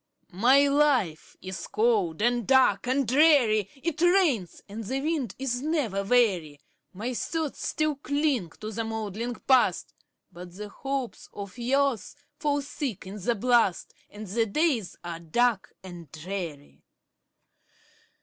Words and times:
My 0.33 0.67
life 0.67 1.37
is 1.43 1.67
cold, 1.67 2.23
and 2.23 2.47
dark, 2.47 2.87
and 2.87 3.07
dreary; 3.07 3.69
It 3.83 4.01
rains, 4.01 4.63
and 4.67 4.83
the 4.83 4.99
wind 4.99 5.35
is 5.37 5.61
never 5.61 6.03
weary; 6.03 6.59
My 6.91 7.13
thoughts 7.13 7.67
still 7.67 7.97
cling 7.97 8.49
to 8.61 8.71
the 8.71 8.83
moldering 8.83 9.35
Past, 9.35 9.93
But 10.31 10.55
the 10.55 10.69
hopes 10.69 11.29
of 11.31 11.55
youth 11.59 12.15
fall 12.39 12.61
thick 12.61 13.05
in 13.05 13.21
the 13.21 13.35
blast, 13.35 13.93
And 14.09 14.25
the 14.25 14.47
days 14.47 14.95
are 15.03 15.19
dark 15.19 15.71
and 15.83 16.11
dreary. 16.11 16.81